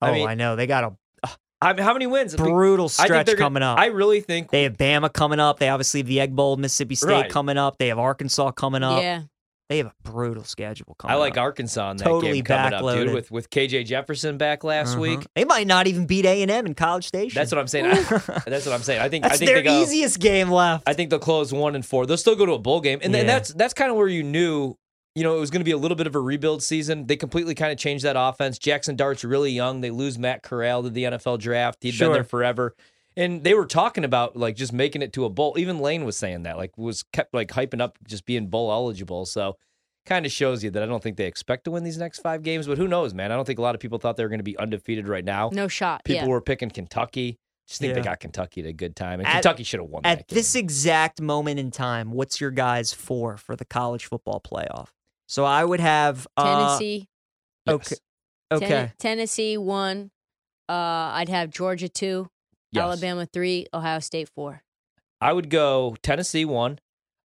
Oh, 0.00 0.06
I 0.08 0.32
I, 0.32 0.34
know. 0.34 0.56
They 0.56 0.66
got 0.66 0.84
a 0.84 0.96
ah, 1.24 1.36
I 1.60 1.72
mean, 1.74 1.84
how 1.84 1.92
many 1.92 2.06
wins? 2.06 2.34
brutal 2.34 2.86
I 2.86 2.88
stretch 2.88 3.26
they're 3.26 3.36
gonna- 3.36 3.44
coming 3.46 3.62
up. 3.62 3.78
I 3.78 3.86
really 3.86 4.20
think 4.20 4.50
they 4.50 4.64
have 4.64 4.76
Bama 4.76 5.12
coming 5.12 5.38
up. 5.40 5.58
They 5.58 5.68
obviously 5.68 6.00
have 6.00 6.06
the 6.08 6.20
Egg 6.20 6.34
Bowl, 6.34 6.56
Mississippi 6.56 6.96
State 6.96 7.08
Right. 7.08 7.30
coming 7.30 7.56
up. 7.56 7.78
They 7.78 7.88
have 7.88 7.98
Arkansas 7.98 8.50
coming 8.52 8.82
up. 8.82 9.00
Yeah. 9.00 9.22
They 9.72 9.78
have 9.78 9.86
a 9.86 9.94
brutal 10.02 10.44
schedule 10.44 10.94
coming 10.98 11.16
I 11.16 11.18
like 11.18 11.38
up. 11.38 11.44
Arkansas 11.44 11.92
in 11.92 11.96
that 11.96 12.04
Totally 12.04 12.34
game 12.34 12.44
coming 12.44 12.74
up, 12.74 12.94
dude. 12.94 13.14
With 13.14 13.30
with 13.30 13.48
KJ 13.48 13.86
Jefferson 13.86 14.36
back 14.36 14.64
last 14.64 14.92
Uh-huh. 14.92 15.00
week. 15.00 15.26
They 15.34 15.44
might 15.46 15.66
not 15.66 15.86
even 15.86 16.04
beat 16.04 16.26
A&M 16.26 16.66
in 16.66 16.74
College 16.74 17.06
Station. 17.06 17.34
That's 17.38 17.50
what 17.50 17.58
I'm 17.58 17.68
saying. 17.68 17.86
that's 18.46 18.66
what 18.66 18.74
I'm 18.74 18.82
saying. 18.82 19.00
I 19.00 19.08
think 19.08 19.22
That's 19.24 19.36
I 19.36 19.38
think 19.38 19.50
their 19.50 19.62
go, 19.62 19.80
easiest 19.80 20.18
game 20.20 20.50
left. 20.50 20.86
I 20.86 20.92
think 20.92 21.08
they'll 21.08 21.18
close 21.18 21.54
one 21.54 21.74
and 21.74 21.86
four. 21.86 22.04
They'll 22.04 22.18
still 22.18 22.36
go 22.36 22.44
to 22.44 22.52
a 22.52 22.58
bowl 22.58 22.82
game, 22.82 22.98
and 23.02 23.14
then 23.14 23.24
Yeah. 23.24 23.32
that's 23.32 23.54
that's 23.54 23.72
kind 23.72 23.90
of 23.90 23.96
where 23.96 24.08
you 24.08 24.22
knew, 24.22 24.74
you 25.14 25.22
know, 25.22 25.34
it 25.36 25.40
was 25.40 25.50
going 25.50 25.60
to 25.60 25.64
be 25.64 25.70
a 25.72 25.78
little 25.78 25.96
bit 25.96 26.06
of 26.06 26.14
a 26.14 26.20
rebuild 26.20 26.62
season. 26.62 27.06
They 27.06 27.16
completely 27.16 27.54
kind 27.54 27.72
of 27.72 27.78
changed 27.78 28.04
that 28.04 28.16
offense. 28.18 28.58
Jackson 28.58 28.94
Dart's 28.94 29.24
really 29.24 29.52
young. 29.52 29.80
They 29.80 29.90
lose 29.90 30.18
Matt 30.18 30.42
Corral 30.42 30.82
to 30.82 30.90
the 30.90 31.04
NFL 31.04 31.38
draft. 31.38 31.78
He'd 31.82 31.98
been 31.98 32.12
there 32.12 32.24
forever, 32.24 32.74
and 33.16 33.44
they 33.44 33.54
were 33.54 33.66
talking 33.66 34.04
about 34.04 34.36
like 34.36 34.56
just 34.56 34.72
making 34.72 35.02
it 35.02 35.12
to 35.14 35.24
a 35.24 35.30
bowl. 35.30 35.54
Even 35.58 35.78
Lane 35.78 36.04
was 36.04 36.16
saying 36.16 36.42
that, 36.44 36.56
like, 36.56 36.76
was 36.76 37.02
kept 37.12 37.34
like 37.34 37.48
hyping 37.48 37.80
up 37.80 37.98
just 38.06 38.24
being 38.26 38.48
bowl 38.48 38.70
eligible. 38.70 39.26
So. 39.26 39.56
Kind 40.04 40.26
of 40.26 40.32
shows 40.32 40.64
you 40.64 40.70
that 40.72 40.82
I 40.82 40.86
don't 40.86 41.00
think 41.00 41.16
they 41.16 41.26
expect 41.26 41.62
to 41.66 41.70
win 41.70 41.84
these 41.84 41.96
next 41.96 42.22
five 42.22 42.42
games, 42.42 42.66
but 42.66 42.76
who 42.76 42.88
knows, 42.88 43.14
man? 43.14 43.30
I 43.30 43.36
don't 43.36 43.44
think 43.44 43.60
a 43.60 43.62
lot 43.62 43.76
of 43.76 43.80
people 43.80 44.00
thought 44.00 44.16
they 44.16 44.24
were 44.24 44.28
going 44.28 44.40
to 44.40 44.42
be 44.42 44.58
undefeated 44.58 45.06
right 45.06 45.24
now. 45.24 45.50
No 45.52 45.68
shot. 45.68 46.02
People 46.04 46.24
yeah. 46.24 46.28
were 46.28 46.40
picking 46.40 46.70
Kentucky. 46.70 47.38
Just 47.68 47.80
think 47.80 47.94
they 47.94 48.00
got 48.00 48.18
Kentucky 48.18 48.62
at 48.62 48.66
a 48.66 48.72
good 48.72 48.96
time, 48.96 49.20
and 49.20 49.28
At- 49.28 49.34
Kentucky 49.34 49.62
should 49.62 49.78
have 49.78 49.88
won 49.88 50.02
that 50.02 50.18
At 50.18 50.26
game. 50.26 50.34
this 50.34 50.56
exact 50.56 51.20
moment 51.20 51.60
in 51.60 51.70
time, 51.70 52.10
what's 52.10 52.40
your 52.40 52.50
guys 52.50 52.92
for 52.92 53.36
for 53.36 53.54
the 53.54 53.64
college 53.64 54.06
football 54.06 54.40
playoff? 54.44 54.88
So 55.28 55.44
I 55.44 55.64
would 55.64 55.78
have 55.78 56.26
uh, 56.36 56.66
Tennessee. 56.66 57.08
Okay. 57.68 57.94
Ten- 58.50 58.62
Okay. 58.64 58.92
Tennessee 58.98 59.56
one. 59.56 60.10
Uh, 60.68 60.72
I'd 61.14 61.28
have 61.28 61.50
Georgia 61.50 61.88
two. 61.88 62.28
Yes. 62.72 62.82
Alabama 62.82 63.26
three. 63.26 63.66
Ohio 63.72 64.00
State 64.00 64.28
four. 64.34 64.62
I 65.20 65.32
would 65.32 65.50
go 65.50 65.94
Tennessee 66.02 66.44
one. 66.44 66.78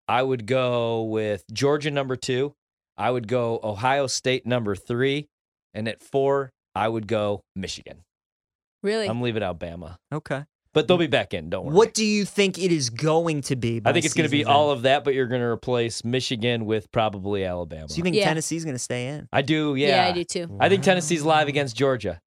I 0.08 0.22
would 0.24 0.46
go 0.46 1.04
with 1.04 1.44
Georgia 1.52 1.92
number 1.92 2.16
two. 2.16 2.54
I 2.98 3.12
would 3.12 3.28
go 3.28 3.60
Ohio 3.64 4.08
State 4.08 4.46
number 4.46 4.76
three. 4.76 5.28
And 5.74 5.88
at 5.88 6.02
four, 6.02 6.52
I 6.76 6.88
would 6.88 7.08
go 7.08 7.42
Michigan. 7.56 8.04
Really? 8.84 9.08
I'm 9.08 9.22
leaving 9.22 9.44
Alabama. 9.44 9.98
Okay. 10.14 10.44
But 10.74 10.88
they'll 10.88 10.98
be 10.98 11.08
back 11.08 11.34
in. 11.34 11.50
Don't 11.50 11.66
worry. 11.66 11.76
What 11.76 11.94
do 11.96 12.06
you 12.06 12.24
think 12.24 12.60
it 12.60 12.72
is 12.72 12.92
going 12.92 13.42
to 13.44 13.56
be? 13.56 13.82
I 13.84 13.94
think 13.94 14.06
it's 14.06 14.14
going 14.14 14.30
to 14.30 14.32
be 14.32 14.46
all 14.46 14.70
of 14.70 14.84
that, 14.84 15.04
but 15.04 15.16
you're 15.16 15.26
going 15.26 15.42
to 15.42 15.48
replace 15.48 16.04
Michigan 16.04 16.66
with 16.66 16.92
probably 16.92 17.44
Alabama. 17.46 17.90
So 17.90 17.98
you 17.98 18.04
think 18.04 18.16
Yeah. 18.16 18.26
Tennessee's 18.26 18.64
going 18.64 18.76
to 18.76 18.80
stay 18.80 19.08
in? 19.08 19.28
I 19.34 19.42
do, 19.42 19.76
yeah. 19.76 20.04
yeah. 20.04 20.10
I 20.10 20.12
do 20.12 20.24
too. 20.24 20.56
I 20.60 20.70
think 20.70 20.84
Tennessee's 20.84 21.24
live 21.24 21.48
against 21.48 21.76
Georgia. 21.76 22.22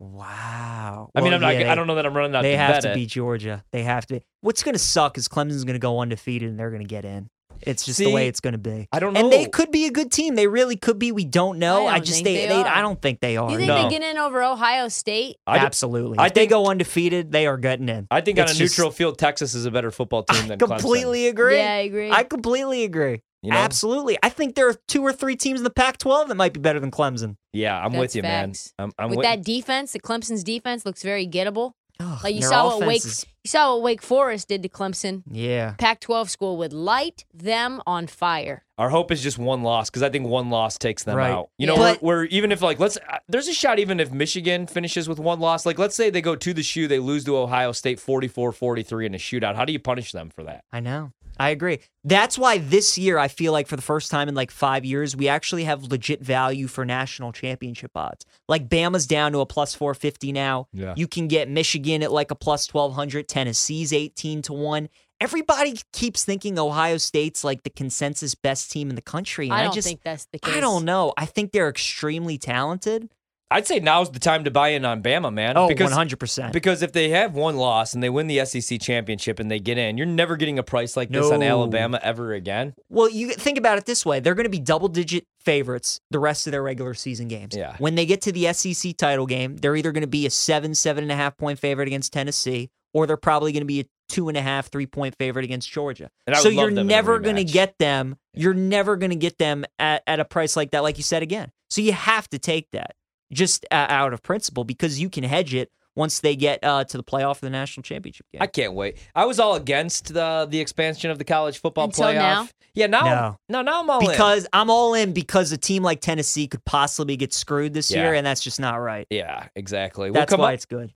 Wow. 0.00 1.10
I 1.14 1.20
mean, 1.20 1.26
Well, 1.26 1.34
I'm 1.34 1.40
not. 1.40 1.58
yeah, 1.58 1.72
I 1.72 1.74
don't 1.74 1.86
know 1.86 1.94
that 1.96 2.06
I'm 2.06 2.16
running 2.16 2.34
out 2.34 2.42
They 2.42 2.52
to 2.52 2.58
have 2.58 2.74
bet 2.74 2.82
to 2.82 2.92
it. 2.92 2.94
beat 2.94 3.08
Georgia. 3.10 3.64
They 3.72 3.82
have 3.82 4.06
to. 4.06 4.20
What's 4.40 4.62
going 4.62 4.74
to 4.74 4.78
suck 4.78 5.18
is 5.18 5.28
Clemson's 5.28 5.64
going 5.64 5.74
to 5.74 5.78
go 5.80 6.00
undefeated 6.00 6.48
and 6.50 6.58
they're 6.58 6.70
going 6.70 6.82
to 6.82 6.88
get 6.88 7.04
in. 7.04 7.28
It's 7.62 7.84
just 7.84 7.98
the 7.98 8.12
way 8.12 8.28
it's 8.28 8.38
going 8.38 8.52
to 8.52 8.58
be. 8.58 8.86
I 8.92 9.00
don't 9.00 9.12
know. 9.14 9.18
And 9.20 9.32
they 9.32 9.46
could 9.46 9.72
be 9.72 9.86
a 9.86 9.90
good 9.90 10.12
team. 10.12 10.36
They 10.36 10.46
really 10.46 10.76
could 10.76 10.96
be. 10.96 11.10
We 11.10 11.24
don't 11.24 11.58
know. 11.58 11.86
I 11.86 11.94
I, 11.94 11.94
don't 11.96 12.04
just 12.06 12.22
think 12.22 12.24
they, 12.26 12.46
they 12.46 12.62
they. 12.62 12.62
I 12.62 12.80
don't 12.82 13.02
think 13.02 13.18
they 13.18 13.36
are. 13.36 13.50
You 13.50 13.56
think 13.56 13.66
No. 13.66 13.82
they 13.82 13.88
get 13.98 14.02
in 14.08 14.16
over 14.16 14.44
Ohio 14.44 14.86
State? 14.86 15.38
I 15.44 15.58
d- 15.58 15.64
Absolutely. 15.66 16.18
I 16.18 16.26
if 16.26 16.34
they 16.34 16.46
go 16.46 16.66
undefeated, 16.70 17.32
they 17.32 17.48
are 17.48 17.56
getting 17.56 17.88
in. 17.88 18.06
I 18.12 18.20
think 18.20 18.38
on 18.38 18.44
a 18.44 18.48
just- 18.48 18.60
neutral 18.60 18.92
field, 18.92 19.18
Texas 19.18 19.56
is 19.56 19.64
a 19.66 19.72
better 19.72 19.90
football 19.90 20.22
team 20.22 20.44
I 20.44 20.48
than 20.48 20.58
completely 20.60 21.22
Clemson. 21.24 21.30
agree. 21.30 21.56
Yeah, 21.56 21.72
I 21.72 21.76
agree. 21.78 22.12
I 22.12 22.22
completely 22.22 22.84
agree. 22.84 23.22
You 23.42 23.50
know? 23.52 23.56
Absolutely. 23.56 24.18
I 24.22 24.28
think 24.30 24.54
there 24.56 24.68
are 24.68 24.74
two 24.88 25.02
or 25.02 25.12
three 25.12 25.36
teams 25.36 25.60
in 25.60 25.64
the 25.64 25.70
Pac-12 25.70 26.28
that 26.28 26.34
might 26.34 26.52
be 26.52 26.60
better 26.60 26.80
than 26.80 26.90
Clemson. 26.90 27.36
Yeah, 27.52 27.78
I'm 27.78 27.92
That's 27.92 28.00
with 28.00 28.16
you, 28.16 28.22
facts. 28.22 28.74
man. 28.78 28.86
I'm, 28.86 28.92
I'm 29.04 29.10
With 29.10 29.18
with 29.18 29.24
that 29.26 29.44
defense, 29.44 29.92
the 29.92 30.00
Clemson's 30.00 30.42
defense 30.42 30.84
looks 30.84 31.02
very 31.02 31.26
gettable. 31.26 31.74
Ugh, 32.00 32.24
Like 32.24 32.34
you 32.34 32.42
saw 32.42 32.66
what 32.66 32.76
offense 32.76 32.88
Wake, 32.88 33.04
is- 33.04 33.26
you 33.48 33.58
saw 33.58 33.74
what 33.74 33.82
Wake 33.82 34.02
Forest 34.02 34.48
did 34.48 34.62
to 34.62 34.68
Clemson. 34.68 35.22
yeah. 35.30 35.74
Pac-12 35.78 36.28
school 36.28 36.58
would 36.58 36.72
light 36.74 37.24
them 37.32 37.80
on 37.86 38.06
fire. 38.06 38.64
Our 38.76 38.90
hope 38.90 39.10
is 39.10 39.22
just 39.22 39.38
one 39.38 39.62
loss 39.62 39.88
because 39.88 40.02
I 40.02 40.10
think 40.10 40.26
one 40.26 40.50
loss 40.50 40.76
takes 40.76 41.02
them 41.04 41.16
Right. 41.16 41.30
out. 41.30 41.48
You 41.56 41.66
know, 41.66 41.74
Yeah. 41.76 41.96
we're, 42.02 42.16
we're 42.20 42.24
even 42.26 42.52
if 42.52 42.60
like 42.62 42.78
let's 42.78 42.96
uh, 42.98 43.18
there's 43.28 43.48
a 43.48 43.54
shot 43.54 43.78
even 43.78 43.98
if 44.00 44.12
Michigan 44.12 44.66
finishes 44.66 45.08
with 45.08 45.18
one 45.18 45.40
loss. 45.40 45.64
Like 45.66 45.78
let's 45.78 45.96
say 45.96 46.10
they 46.10 46.20
go 46.20 46.36
to 46.36 46.52
the 46.54 46.62
shoe, 46.62 46.86
they 46.88 46.98
lose 47.00 47.24
to 47.24 47.36
Ohio 47.38 47.72
State 47.72 47.98
44-43 47.98 49.06
in 49.06 49.14
a 49.14 49.18
shootout. 49.18 49.56
How 49.56 49.64
do 49.64 49.72
you 49.72 49.78
punish 49.80 50.12
them 50.12 50.28
for 50.30 50.44
that? 50.44 50.62
I 50.72 50.80
know. 50.80 51.12
I 51.40 51.50
agree. 51.50 51.78
That's 52.02 52.36
why 52.36 52.58
this 52.58 52.98
year 52.98 53.16
I 53.16 53.28
feel 53.28 53.52
like 53.52 53.68
for 53.68 53.76
the 53.76 53.82
first 53.82 54.10
time 54.10 54.28
in 54.28 54.34
like 54.34 54.50
five 54.50 54.84
years, 54.84 55.14
we 55.14 55.28
actually 55.28 55.64
have 55.64 55.84
legit 55.84 56.20
value 56.20 56.66
for 56.66 56.84
national 56.84 57.30
championship 57.32 57.92
odds. 57.94 58.26
Like 58.48 58.68
Bama's 58.68 59.06
down 59.06 59.30
to 59.32 59.38
a 59.40 59.46
plus 59.46 59.72
450 59.72 60.32
now. 60.32 60.66
Yeah. 60.72 60.94
You 60.96 61.06
can 61.06 61.28
get 61.28 61.48
Michigan 61.48 62.02
at 62.02 62.10
like 62.10 62.32
a 62.32 62.34
plus 62.34 62.66
1200. 62.72 63.28
Tennessee's 63.38 63.92
18 63.92 64.42
to 64.42 64.52
1. 64.52 64.88
Everybody 65.20 65.78
keeps 65.92 66.24
thinking 66.24 66.58
Ohio 66.58 66.96
State's 66.96 67.44
like 67.44 67.62
the 67.62 67.70
consensus 67.70 68.34
best 68.34 68.72
team 68.72 68.90
in 68.90 68.96
the 68.96 69.02
country. 69.02 69.46
And 69.46 69.54
I 69.54 69.60
I, 69.60 69.64
don't 69.64 69.74
just, 69.74 69.86
think 69.86 70.02
that's 70.02 70.26
the 70.32 70.40
case. 70.40 70.56
I 70.56 70.60
don't 70.60 70.84
know. 70.84 71.12
I 71.16 71.26
think 71.26 71.52
they're 71.52 71.68
extremely 71.68 72.36
talented. 72.36 73.08
I'd 73.50 73.66
say 73.66 73.78
now's 73.78 74.10
the 74.10 74.18
time 74.18 74.44
to 74.44 74.50
buy 74.50 74.70
in 74.70 74.84
on 74.84 75.02
Bama, 75.02 75.32
man. 75.32 75.56
Oh, 75.56 75.68
because, 75.68 75.92
100%. 75.92 76.52
Because 76.52 76.82
if 76.82 76.92
they 76.92 77.10
have 77.10 77.34
one 77.34 77.56
loss 77.56 77.94
and 77.94 78.02
they 78.02 78.10
win 78.10 78.26
the 78.26 78.44
SEC 78.44 78.80
championship 78.80 79.38
and 79.38 79.50
they 79.50 79.58
get 79.58 79.78
in, 79.78 79.96
you're 79.96 80.06
never 80.06 80.36
getting 80.36 80.58
a 80.58 80.62
price 80.62 80.96
like 80.96 81.08
this 81.08 81.30
on 81.30 81.42
Alabama 81.42 81.98
ever 82.02 82.34
again. 82.34 82.74
Well, 82.90 83.08
you 83.08 83.30
think 83.30 83.56
about 83.56 83.78
it 83.78 83.86
this 83.86 84.04
way: 84.04 84.20
they're 84.20 84.34
going 84.34 84.44
to 84.44 84.50
be 84.50 84.58
double-digit 84.60 85.24
favorites 85.40 86.00
the 86.10 86.18
rest 86.18 86.46
of 86.46 86.50
their 86.50 86.62
regular 86.62 86.92
season 86.92 87.28
games. 87.28 87.56
Yeah. 87.56 87.76
When 87.78 87.94
they 87.94 88.04
get 88.04 88.20
to 88.22 88.32
the 88.32 88.52
SEC 88.52 88.96
title 88.96 89.24
game, 89.24 89.56
they're 89.56 89.76
either 89.76 89.92
going 89.92 90.02
to 90.02 90.08
be 90.08 90.26
a 90.26 90.30
seven, 90.30 90.74
seven 90.74 91.04
and 91.04 91.12
a 91.12 91.16
half 91.16 91.38
point 91.38 91.58
favorite 91.58 91.88
against 91.88 92.12
Tennessee, 92.12 92.68
or 92.92 93.06
they're 93.06 93.16
probably 93.16 93.52
going 93.52 93.62
to 93.62 93.66
be 93.66 93.80
a 93.80 93.84
two 94.08 94.28
and 94.28 94.36
a 94.36 94.42
half, 94.42 94.70
three 94.70 94.86
point 94.86 95.14
favorite 95.18 95.44
against 95.44 95.70
Georgia. 95.70 96.10
And 96.26 96.36
so 96.36 96.48
you're 96.48 96.66
them 96.70 96.78
in 96.78 96.78
a 96.78 96.84
never 96.84 97.18
going 97.18 97.36
to 97.36 97.44
get 97.44 97.76
them. 97.78 98.16
You're 98.34 98.54
never 98.54 98.96
going 98.96 99.10
to 99.10 99.16
get 99.16 99.38
them 99.38 99.64
at, 99.78 100.02
at 100.06 100.20
a 100.20 100.24
price 100.24 100.56
like 100.56 100.70
that, 100.70 100.82
like 100.82 100.96
you 100.96 101.02
said 101.02 101.22
again. 101.22 101.50
So 101.70 101.80
you 101.82 101.92
have 101.92 102.28
to 102.30 102.38
take 102.38 102.70
that 102.72 102.94
just 103.32 103.66
uh, 103.70 103.86
out 103.88 104.12
of 104.14 104.22
principle 104.22 104.64
because 104.64 104.98
you 105.00 105.10
can 105.10 105.24
hedge 105.24 105.54
it 105.54 105.70
once 105.94 106.20
they 106.20 106.36
get 106.36 106.62
uh, 106.62 106.84
to 106.84 106.96
the 106.96 107.02
playoff 107.02 107.32
of 107.32 107.40
the 107.40 107.50
national 107.50 107.82
championship 107.82 108.24
game. 108.32 108.40
I 108.40 108.46
can't 108.46 108.72
wait. 108.72 108.96
I 109.14 109.24
was 109.26 109.38
all 109.40 109.56
against 109.56 110.14
the 110.14 110.46
the 110.48 110.60
expansion 110.60 111.10
of 111.10 111.18
the 111.18 111.24
college 111.24 111.58
football 111.58 111.86
Until 111.86 112.06
playoff. 112.06 112.14
now? 112.14 112.48
Yeah, 112.74 112.86
now 112.86 113.04
No. 113.04 113.36
no, 113.48 113.62
now 113.62 113.80
I'm 113.82 113.90
all 113.90 114.00
in. 114.00 114.06
because 114.10 114.46
I'm 114.52 114.70
all 114.70 114.94
in 114.94 115.12
because 115.12 115.50
a 115.50 115.58
team 115.58 115.82
like 115.82 116.00
Tennessee 116.00 116.46
could 116.46 116.64
possibly 116.64 117.16
get 117.16 117.34
screwed 117.34 117.74
this 117.74 117.90
Yeah. 117.90 118.04
year, 118.04 118.14
and 118.14 118.24
that's 118.24 118.40
just 118.40 118.60
not 118.60 118.76
right. 118.76 119.06
Yeah, 119.10 119.48
exactly. 119.56 120.10
That's 120.10 120.30
we'll 120.30 120.36
come 120.38 120.42
why 120.42 120.50
up, 120.52 120.54
it's 120.54 120.66
good. 120.66 120.92